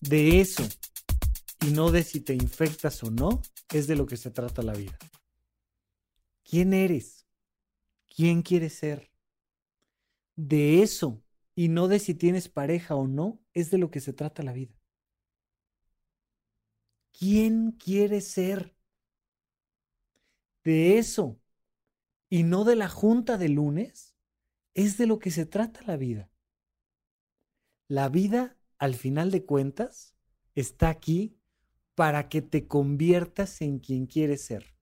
[0.00, 0.66] De eso,
[1.60, 4.72] y no de si te infectas o no, es de lo que se trata la
[4.72, 4.96] vida.
[6.42, 7.26] ¿Quién eres?
[8.08, 9.10] ¿Quién quieres ser?
[10.34, 11.22] de eso
[11.54, 14.54] y no de si tienes pareja o no, es de lo que se trata la
[14.54, 14.74] vida.
[17.12, 18.74] ¿Quién quiere ser?
[20.64, 21.41] De eso
[22.32, 24.16] y no de la junta de lunes,
[24.72, 26.30] es de lo que se trata la vida.
[27.88, 30.14] La vida, al final de cuentas,
[30.54, 31.36] está aquí
[31.94, 34.74] para que te conviertas en quien quieres ser.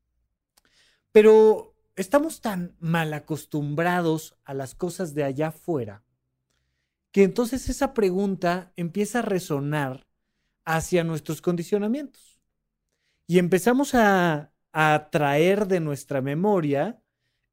[1.10, 6.04] Pero estamos tan mal acostumbrados a las cosas de allá afuera
[7.10, 10.06] que entonces esa pregunta empieza a resonar
[10.64, 12.40] hacia nuestros condicionamientos.
[13.26, 17.02] Y empezamos a, a traer de nuestra memoria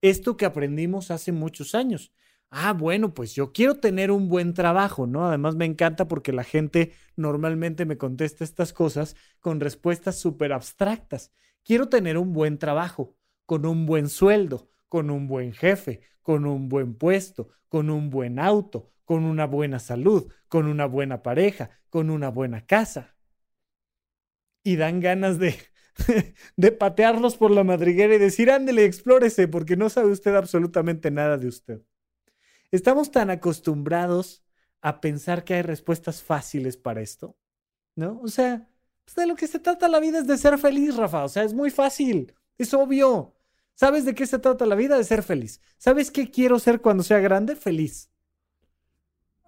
[0.01, 2.13] esto que aprendimos hace muchos años.
[2.49, 5.27] Ah, bueno, pues yo quiero tener un buen trabajo, ¿no?
[5.27, 11.31] Además me encanta porque la gente normalmente me contesta estas cosas con respuestas súper abstractas.
[11.63, 16.69] Quiero tener un buen trabajo con un buen sueldo, con un buen jefe, con un
[16.69, 22.09] buen puesto, con un buen auto, con una buena salud, con una buena pareja, con
[22.09, 23.15] una buena casa.
[24.63, 25.55] Y dan ganas de,
[26.57, 31.37] de patearlos por la madriguera y decir, ándele, explórese, porque no sabe usted absolutamente nada
[31.37, 31.81] de usted.
[32.71, 34.43] Estamos tan acostumbrados
[34.81, 37.37] a pensar que hay respuestas fáciles para esto,
[37.95, 38.19] ¿no?
[38.21, 38.69] O sea,
[39.05, 41.23] pues de lo que se trata la vida es de ser feliz, Rafa.
[41.23, 43.35] O sea, es muy fácil, es obvio.
[43.73, 44.97] ¿Sabes de qué se trata la vida?
[44.97, 45.61] De ser feliz.
[45.77, 47.55] ¿Sabes qué quiero ser cuando sea grande?
[47.55, 48.09] Feliz.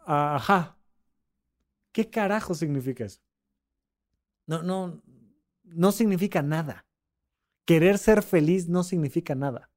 [0.05, 0.77] Ajá.
[1.91, 3.19] ¿Qué carajo significa eso?
[4.45, 5.01] No, no,
[5.69, 6.85] no significa nada.
[7.65, 9.71] Querer ser feliz no significa nada.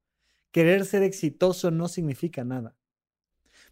[0.51, 2.75] Querer ser exitoso no significa nada.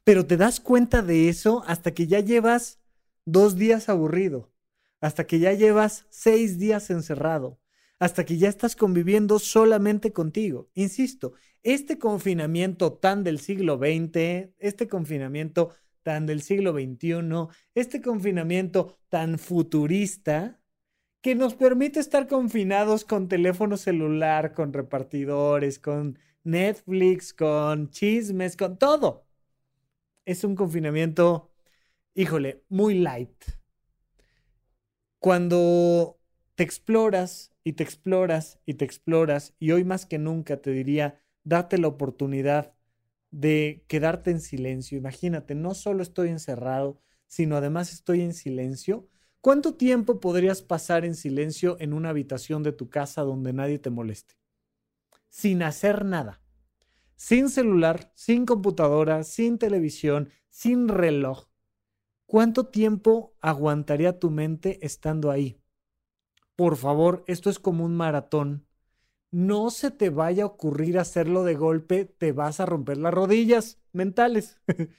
[0.03, 2.79] Pero te das cuenta de eso hasta que ya llevas
[3.25, 4.51] dos días aburrido,
[4.99, 7.59] hasta que ya llevas seis días encerrado,
[7.99, 10.69] hasta que ya estás conviviendo solamente contigo.
[10.73, 18.97] Insisto, este confinamiento tan del siglo XX, este confinamiento tan del siglo XXI, este confinamiento
[19.09, 20.60] tan futurista,
[21.21, 28.77] que nos permite estar confinados con teléfono celular, con repartidores, con Netflix, con chismes, con
[28.77, 29.27] todo.
[30.25, 31.51] Es un confinamiento,
[32.15, 33.43] híjole, muy light.
[35.19, 36.19] Cuando
[36.55, 41.21] te exploras y te exploras y te exploras y hoy más que nunca te diría,
[41.43, 42.73] date la oportunidad
[43.29, 44.97] de quedarte en silencio.
[44.97, 49.07] Imagínate, no solo estoy encerrado, sino además estoy en silencio.
[49.41, 53.89] ¿Cuánto tiempo podrías pasar en silencio en una habitación de tu casa donde nadie te
[53.89, 54.35] moleste?
[55.29, 56.41] Sin hacer nada.
[57.15, 61.47] Sin celular, sin computadora, sin televisión, sin reloj.
[62.25, 65.61] ¿Cuánto tiempo aguantaría tu mente estando ahí?
[66.61, 68.67] por favor, esto es como un maratón.
[69.31, 73.81] No se te vaya a ocurrir hacerlo de golpe, te vas a romper las rodillas
[73.93, 74.61] mentales.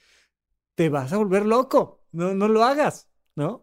[0.75, 2.03] te vas a volver loco.
[2.11, 3.62] No, no lo hagas, ¿no?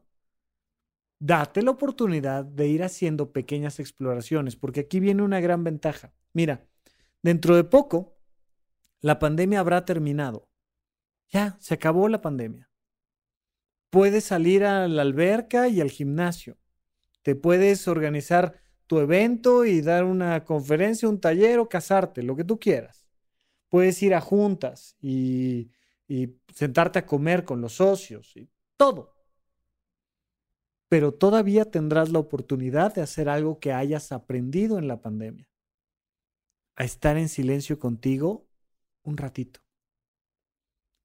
[1.20, 6.12] Date la oportunidad de ir haciendo pequeñas exploraciones, porque aquí viene una gran ventaja.
[6.32, 6.66] Mira,
[7.22, 8.16] dentro de poco,
[9.00, 10.48] la pandemia habrá terminado.
[11.28, 12.68] Ya, se acabó la pandemia.
[13.90, 16.56] Puedes salir a la alberca y al gimnasio.
[17.22, 22.44] Te puedes organizar tu evento y dar una conferencia, un taller o casarte, lo que
[22.44, 23.06] tú quieras.
[23.68, 25.70] Puedes ir a juntas y,
[26.08, 29.19] y sentarte a comer con los socios y todo
[30.90, 35.48] pero todavía tendrás la oportunidad de hacer algo que hayas aprendido en la pandemia.
[36.74, 38.48] A estar en silencio contigo
[39.04, 39.60] un ratito.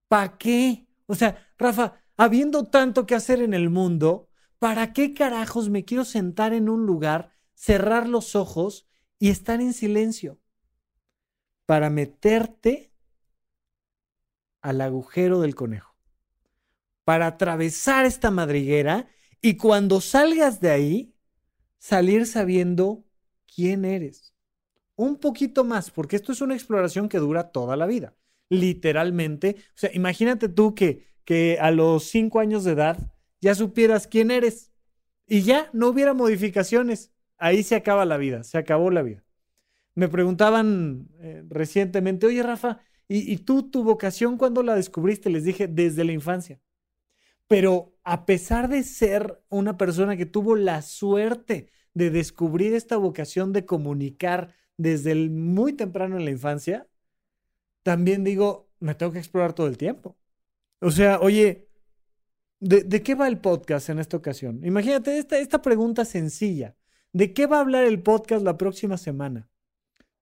[0.07, 0.87] ¿Para qué?
[1.05, 6.03] O sea, Rafa, habiendo tanto que hacer en el mundo, ¿para qué carajos me quiero
[6.03, 8.87] sentar en un lugar, cerrar los ojos
[9.19, 10.39] y estar en silencio?
[11.67, 12.91] Para meterte
[14.63, 15.95] al agujero del conejo.
[17.03, 19.11] Para atravesar esta madriguera
[19.45, 21.13] y cuando salgas de ahí,
[21.77, 23.05] salir sabiendo
[23.45, 24.33] quién eres.
[24.95, 28.15] Un poquito más, porque esto es una exploración que dura toda la vida.
[28.49, 29.57] Literalmente.
[29.59, 32.97] O sea, imagínate tú que, que a los cinco años de edad
[33.39, 34.71] ya supieras quién eres
[35.27, 37.11] y ya no hubiera modificaciones.
[37.37, 39.23] Ahí se acaba la vida, se acabó la vida.
[39.93, 45.29] Me preguntaban eh, recientemente, oye Rafa, ¿y, ¿y tú tu vocación cuándo la descubriste?
[45.29, 46.59] Les dije, desde la infancia.
[47.47, 53.51] Pero a pesar de ser una persona que tuvo la suerte de descubrir esta vocación
[53.51, 56.87] de comunicar desde muy temprano en la infancia,
[57.81, 60.15] también digo, me tengo que explorar todo el tiempo.
[60.81, 61.67] O sea, oye,
[62.59, 64.63] ¿de, qué va el podcast en esta ocasión?
[64.63, 66.75] Imagínate esta, esta pregunta sencilla.
[67.11, 69.49] ¿De qué va a hablar el podcast la próxima semana?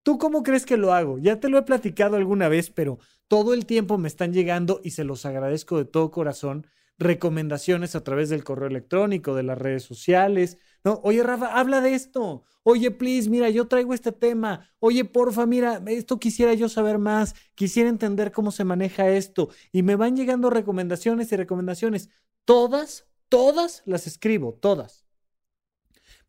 [0.04, 1.18] ¿Tú cómo crees que lo hago?
[1.18, 4.92] Ya te lo he platicado alguna vez, pero todo el tiempo me están llegando y
[4.92, 6.68] se los agradezco de todo corazón
[7.04, 10.58] recomendaciones a través del correo electrónico, de las redes sociales.
[10.84, 12.44] No, oye, Rafa, habla de esto.
[12.64, 14.70] Oye, please, mira, yo traigo este tema.
[14.80, 17.36] Oye, porfa, mira, esto quisiera yo saber más.
[17.56, 19.50] Quisiera entender cómo se maneja esto.
[19.72, 22.10] Y me van llegando recomendaciones y recomendaciones.
[22.46, 25.06] Todas, todas las escribo, todas.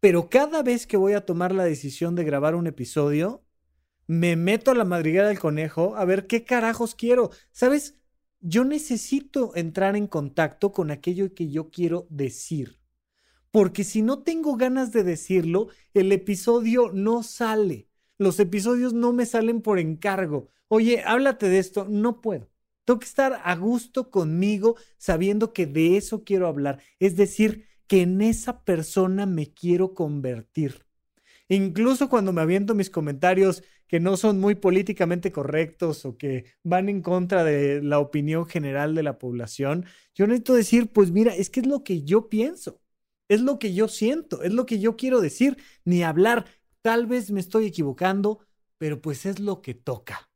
[0.00, 3.44] Pero cada vez que voy a tomar la decisión de grabar un episodio,
[4.06, 7.30] me meto a la madriguera del conejo a ver qué carajos quiero.
[7.52, 7.96] ¿Sabes?
[8.46, 12.78] Yo necesito entrar en contacto con aquello que yo quiero decir.
[13.50, 17.88] Porque si no tengo ganas de decirlo, el episodio no sale.
[18.18, 20.48] Los episodios no me salen por encargo.
[20.68, 21.86] Oye, háblate de esto.
[21.88, 22.50] No puedo.
[22.84, 26.82] Tengo que estar a gusto conmigo sabiendo que de eso quiero hablar.
[26.98, 30.84] Es decir, que en esa persona me quiero convertir.
[31.48, 36.88] Incluso cuando me aviento mis comentarios que no son muy políticamente correctos o que van
[36.88, 41.50] en contra de la opinión general de la población, yo necesito decir, pues mira, es
[41.50, 42.80] que es lo que yo pienso,
[43.28, 46.46] es lo que yo siento, es lo que yo quiero decir, ni hablar.
[46.82, 48.40] Tal vez me estoy equivocando,
[48.78, 50.30] pero pues es lo que toca.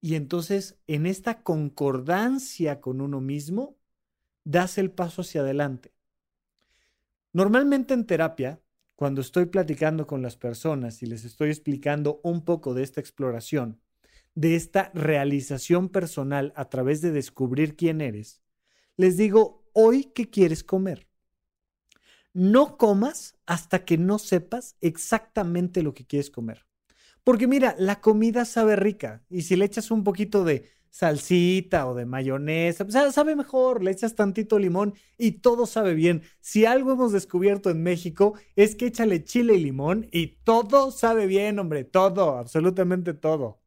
[0.00, 3.76] Y entonces, en esta concordancia con uno mismo,
[4.44, 5.92] das el paso hacia adelante.
[7.32, 8.60] Normalmente en terapia
[8.98, 13.80] cuando estoy platicando con las personas y les estoy explicando un poco de esta exploración,
[14.34, 18.42] de esta realización personal a través de descubrir quién eres,
[18.96, 21.06] les digo, hoy, ¿qué quieres comer?
[22.32, 26.66] No comas hasta que no sepas exactamente lo que quieres comer.
[27.22, 31.94] Porque mira, la comida sabe rica y si le echas un poquito de salsita o
[31.94, 36.22] de mayonesa, pues sabe mejor, le echas tantito limón y todo sabe bien.
[36.40, 41.26] Si algo hemos descubierto en México es que échale chile y limón y todo sabe
[41.26, 43.60] bien, hombre, todo, absolutamente todo.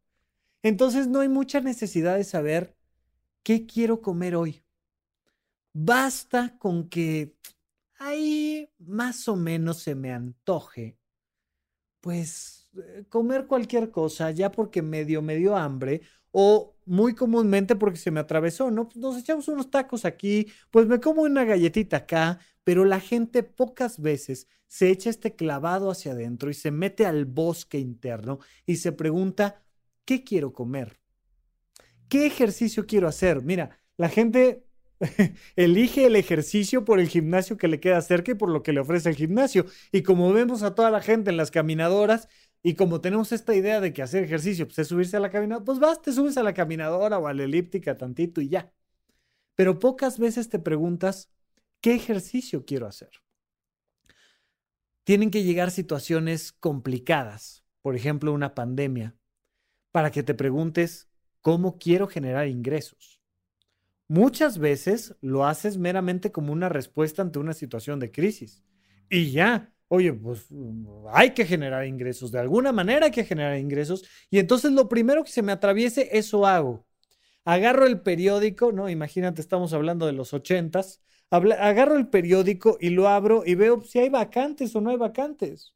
[0.63, 2.75] Entonces no hay mucha necesidad de saber
[3.43, 4.63] qué quiero comer hoy.
[5.73, 7.35] Basta con que
[7.99, 10.97] ahí más o menos se me antoje,
[12.01, 16.01] pues eh, comer cualquier cosa, ya porque medio me dio hambre
[16.31, 18.87] o muy comúnmente porque se me atravesó, ¿no?
[18.87, 23.43] Pues nos echamos unos tacos aquí, pues me como una galletita acá, pero la gente
[23.43, 28.77] pocas veces se echa este clavado hacia adentro y se mete al bosque interno y
[28.77, 29.63] se pregunta,
[30.05, 30.99] ¿qué quiero comer?
[32.07, 33.41] ¿Qué ejercicio quiero hacer?
[33.41, 34.65] Mira, la gente
[35.55, 38.79] elige el ejercicio por el gimnasio que le queda cerca y por lo que le
[38.79, 39.65] ofrece el gimnasio.
[39.91, 42.27] Y como vemos a toda la gente en las caminadoras,
[42.63, 45.65] y como tenemos esta idea de que hacer ejercicio pues, es subirse a la caminadora,
[45.65, 48.71] pues vas, te subes a la caminadora o a la elíptica tantito y ya.
[49.55, 51.31] Pero pocas veces te preguntas,
[51.81, 53.09] ¿qué ejercicio quiero hacer?
[55.03, 59.15] Tienen que llegar situaciones complicadas, por ejemplo, una pandemia,
[59.91, 61.09] para que te preguntes,
[61.41, 63.19] ¿cómo quiero generar ingresos?
[64.07, 68.63] Muchas veces lo haces meramente como una respuesta ante una situación de crisis.
[69.09, 69.73] y ya.
[69.93, 70.47] Oye, pues
[71.11, 74.05] hay que generar ingresos, de alguna manera hay que generar ingresos.
[74.29, 76.85] Y entonces lo primero que se me atraviese, eso hago.
[77.43, 78.89] Agarro el periódico, ¿no?
[78.89, 81.01] Imagínate, estamos hablando de los ochentas.
[81.29, 85.75] Agarro el periódico y lo abro y veo si hay vacantes o no hay vacantes.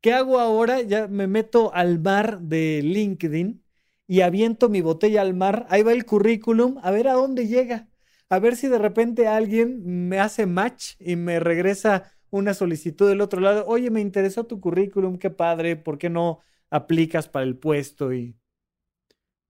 [0.00, 0.80] ¿Qué hago ahora?
[0.82, 3.62] Ya me meto al mar de LinkedIn
[4.08, 5.66] y aviento mi botella al mar.
[5.68, 7.88] Ahí va el currículum, a ver a dónde llega.
[8.28, 13.20] A ver si de repente alguien me hace match y me regresa una solicitud del
[13.20, 13.64] otro lado.
[13.66, 18.12] Oye, me interesó tu currículum, qué padre, ¿por qué no aplicas para el puesto?
[18.12, 18.36] Y...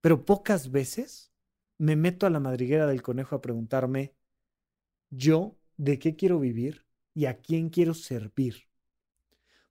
[0.00, 1.32] Pero pocas veces
[1.78, 4.14] me meto a la madriguera del conejo a preguntarme,
[5.10, 8.68] yo, ¿de qué quiero vivir y a quién quiero servir?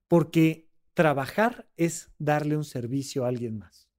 [0.08, 3.90] Porque trabajar es darle un servicio a alguien más.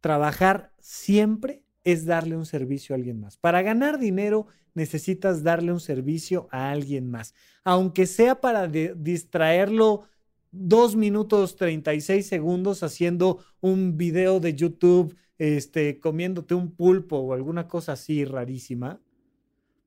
[0.00, 3.36] Trabajar siempre es darle un servicio a alguien más.
[3.36, 10.04] Para ganar dinero necesitas darle un servicio a alguien más, aunque sea para distraerlo
[10.50, 17.66] dos minutos 36 segundos haciendo un video de YouTube, este, comiéndote un pulpo o alguna
[17.66, 19.00] cosa así rarísima,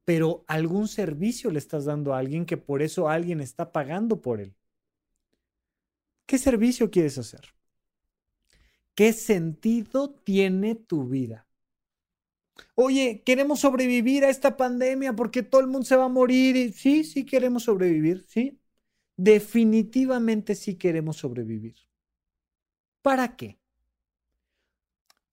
[0.04, 4.42] pero algún servicio le estás dando a alguien que por eso alguien está pagando por
[4.42, 4.54] él.
[6.26, 7.42] ¿Qué servicio quieres hacer?
[8.96, 11.45] ¿Qué sentido tiene tu vida?
[12.76, 16.74] Oye, queremos sobrevivir a esta pandemia porque todo el mundo se va a morir.
[16.74, 18.60] sí, sí queremos sobrevivir, sí.
[19.18, 21.76] Definitivamente sí queremos sobrevivir.
[23.02, 23.60] ¿Para qué?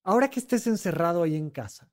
[0.05, 1.91] Ahora que estés encerrado ahí en casa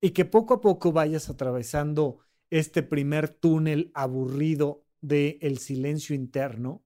[0.00, 2.18] y que poco a poco vayas atravesando
[2.50, 6.84] este primer túnel aburrido del el silencio interno,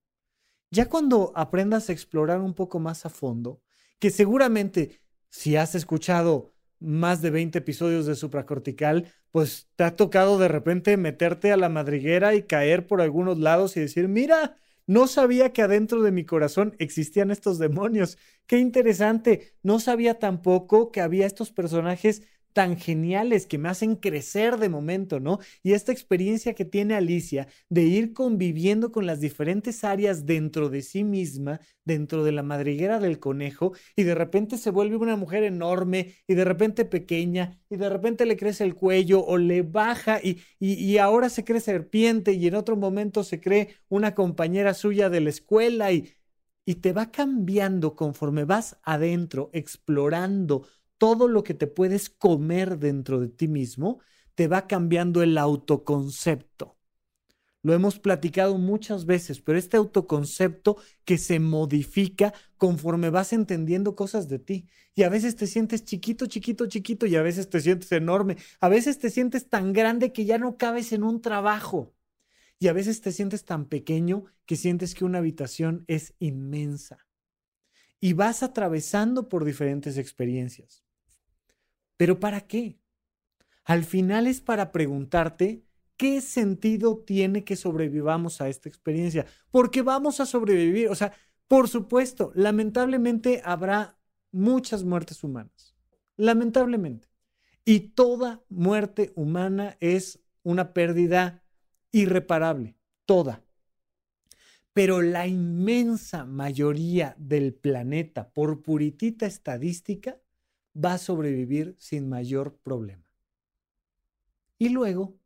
[0.71, 3.63] ya cuando aprendas a explorar un poco más a fondo,
[3.99, 10.39] que seguramente si has escuchado más de 20 episodios de supracortical, pues te ha tocado
[10.39, 14.57] de repente meterte a la madriguera y caer por algunos lados y decir, mira,
[14.87, 18.17] no sabía que adentro de mi corazón existían estos demonios.
[18.47, 19.53] Qué interesante.
[19.63, 22.23] No sabía tampoco que había estos personajes
[22.59, 25.39] tan geniales que me hacen crecer de momento, ¿no?
[25.63, 30.83] Y esta experiencia que tiene Alicia de ir conviviendo con las diferentes áreas dentro de
[30.83, 35.45] sí misma, dentro de la madriguera del conejo, y de repente se vuelve una mujer
[35.45, 40.19] enorme, y de repente pequeña, y de repente le crece el cuello o le baja,
[40.21, 45.09] y, y, ahora se cree serpiente, y en otro momento se cree una compañera suya
[45.11, 46.13] de la escuela, y,
[46.65, 50.67] y te va cambiando conforme vas adentro, explorando
[50.99, 54.01] todo lo que te puedes comer dentro de ti mismo,
[54.35, 56.79] te va cambiando el autoconcepto.
[57.63, 64.29] Lo hemos platicado muchas veces, pero este autoconcepto que se modifica conforme vas entendiendo cosas
[64.29, 64.69] de ti.
[64.95, 68.37] Y a veces te sientes chiquito, chiquito, chiquito y a veces te sientes enorme.
[68.61, 71.95] A veces te sientes tan grande que ya no cabes en un trabajo.
[72.61, 77.07] Y a veces te sientes tan pequeño que sientes que una habitación es inmensa.
[78.01, 80.88] Y vas atravesando por diferentes experiencias.
[81.99, 82.79] ¿Pero para qué?
[83.65, 85.67] Al final es para preguntarte
[85.99, 89.27] qué sentido tiene que sobrevivamos a esta experiencia.
[89.51, 90.89] Porque vamos a sobrevivir.
[90.89, 91.13] O sea,
[91.49, 93.99] por supuesto, lamentablemente habrá
[94.31, 95.75] muchas muertes humanas.
[96.17, 97.09] Lamentablemente.
[97.65, 101.43] Y toda muerte humana es una pérdida
[101.91, 102.77] irreparable.
[103.05, 103.43] Toda.
[104.73, 110.21] Pero la inmensa mayoría del planeta, por puritita estadística,
[110.83, 113.05] va a sobrevivir sin mayor problema.
[114.59, 115.19] Y luego,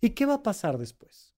[0.00, 1.34] ¿y qué va a pasar después?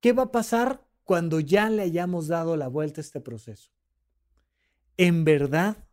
[0.00, 3.70] ¿Qué va a pasar cuando ya le hayamos dado la vuelta a este proceso?
[4.96, 5.88] ¿En verdad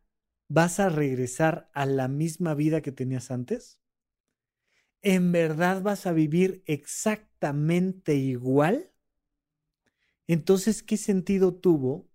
[0.47, 3.79] vas a regresar a la misma vida que tenías antes?
[5.01, 8.91] ¿En verdad vas a vivir exactamente igual?
[10.27, 12.07] Entonces, ¿qué sentido tuvo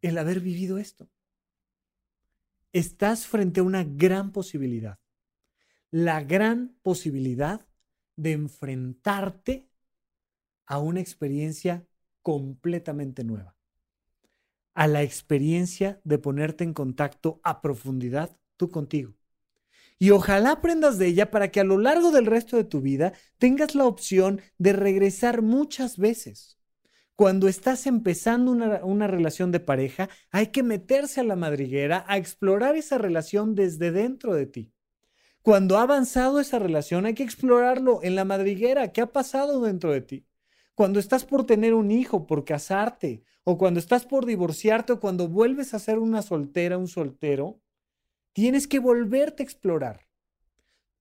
[0.00, 1.08] el haber vivido esto?
[2.72, 4.98] Estás frente a una gran posibilidad.
[5.90, 7.66] La gran posibilidad
[8.16, 9.68] de enfrentarte
[10.66, 11.86] a una experiencia
[12.22, 13.56] completamente nueva.
[14.74, 19.14] A la experiencia de ponerte en contacto a profundidad tú contigo.
[19.98, 23.12] Y ojalá aprendas de ella para que a lo largo del resto de tu vida
[23.38, 26.61] tengas la opción de regresar muchas veces
[27.16, 32.76] cuando estás empezando una, relación de pareja, hay que meterse a la madriguera a explorar
[32.76, 34.72] esa relación desde dentro de ti.
[35.42, 38.92] Cuando ha avanzado esa relación, hay que explorarlo en la madriguera.
[38.92, 40.26] ¿Qué ha pasado dentro de ti?
[40.74, 45.28] Cuando estás por tener un hijo, por casarte, o cuando estás por divorciarte, o cuando
[45.28, 47.60] vuelves a ser una soltera, un soltero,
[48.32, 50.06] tienes que volverte a explorar.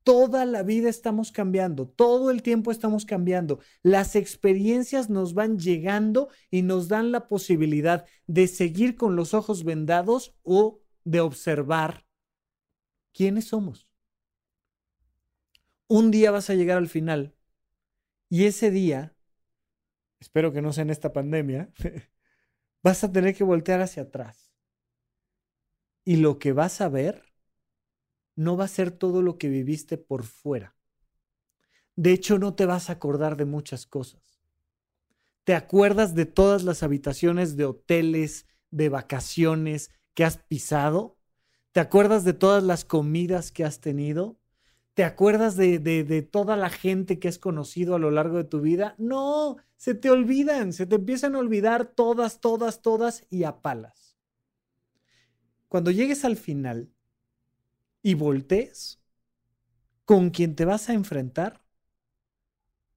[0.04, 3.60] Toda la vida estamos cambiando, todo el tiempo estamos cambiando.
[3.84, 9.64] Las experiencias nos van llegando y nos dan la posibilidad de seguir con los ojos
[9.64, 12.06] vendados o de observar
[13.14, 13.88] quiénes somos.
[15.88, 17.36] Un día vas a llegar al final
[18.30, 19.14] y ese día,
[20.22, 21.70] espero que no sea en esta pandemia,
[22.82, 24.54] vas a tener que voltear hacia atrás.
[26.06, 27.31] Y lo que vas a ver
[28.36, 30.76] no va a ser todo lo que viviste por fuera.
[31.96, 34.42] De hecho, no te vas a acordar de muchas cosas.
[35.44, 41.18] ¿Te acuerdas de todas las habitaciones de hoteles, de vacaciones que has pisado?
[41.72, 44.38] ¿Te acuerdas de todas las comidas que has tenido?
[44.94, 48.60] ¿Te acuerdas de, de, toda la gente que has conocido a lo largo de tu
[48.60, 48.94] vida?
[48.98, 54.18] No, se te olvidan, se te empiezan a olvidar todas, todas, todas y a palas.
[55.70, 56.91] Cuando llegues al final,
[58.02, 59.02] y voltees,
[60.06, 61.64] con quien te vas a enfrentar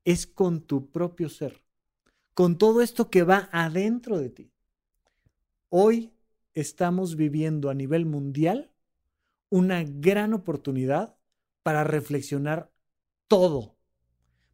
[0.04, 1.62] es con tu propio ser,
[2.34, 4.52] con todo esto que va adentro de ti.
[5.68, 6.12] Hoy
[6.52, 8.72] estamos viviendo a nivel mundial
[9.50, 11.16] una gran oportunidad
[11.62, 12.72] para reflexionar
[13.28, 13.76] todo,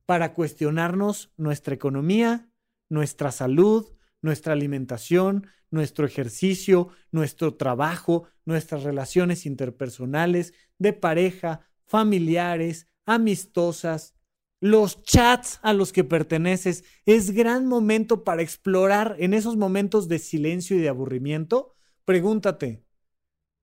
[0.06, 2.50] para cuestionarnos nuestra economía,
[2.88, 3.92] nuestra salud,
[4.22, 14.14] nuestra alimentación, nuestro ejercicio, nuestro trabajo, nuestras relaciones interpersonales, de pareja, familiares, amistosas,
[14.60, 16.84] los chats a los que perteneces.
[17.06, 21.74] Es gran momento para explorar en esos momentos de silencio y de aburrimiento.
[22.04, 22.84] Pregúntate,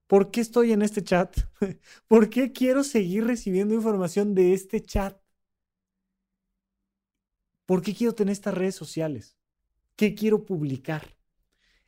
[0.07, 1.37] ¿por qué estoy en este chat?
[2.07, 5.17] ¿Por qué quiero seguir recibiendo información de este chat?
[7.65, 9.36] ¿Por qué quiero tener estas redes sociales?
[9.97, 11.17] ¿Qué quiero publicar?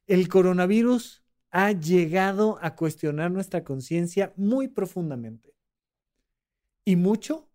[0.07, 5.55] El coronavirus ha llegado a cuestionar nuestra conciencia muy profundamente.
[6.84, 7.51] Y mucho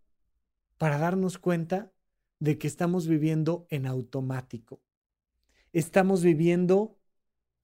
[0.77, 1.91] para darnos cuenta
[2.39, 4.81] de que estamos viviendo en automático.
[5.73, 6.97] Estamos viviendo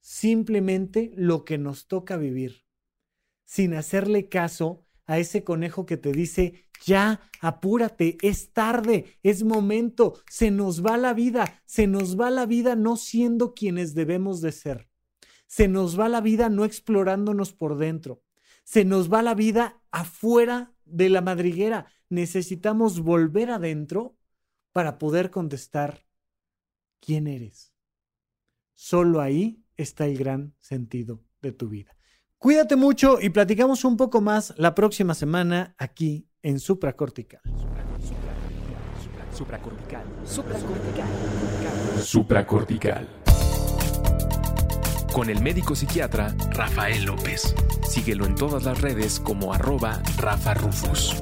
[0.02, 2.66] simplemente lo que nos toca vivir,
[3.46, 10.22] sin hacerle caso a ese conejo que te dice, ya, apúrate, es tarde, es momento,
[10.30, 14.54] se nos va la vida, se nos va la vida no siendo quienes debemos de
[14.54, 14.90] ser.
[15.48, 18.24] Se nos va la vida no explorándonos por dentro.
[18.64, 21.88] Se nos va la vida afuera de la madriguera.
[22.08, 24.16] Necesitamos volver adentro
[24.72, 26.06] para poder contestar,
[27.02, 27.74] ¿quién eres?
[28.76, 31.98] Solo ahí está el gran sentido de tu vida.
[32.42, 37.40] Cuídate mucho y platicamos un poco más la próxima semana aquí en supracortical.
[39.32, 40.04] Supracortical.
[40.26, 41.08] Supracortical.
[42.02, 43.08] Supracortical.
[45.14, 47.54] Con el médico psiquiatra Rafael López.
[47.88, 51.22] Síguelo en todas las redes como arroba Rafa Rufus.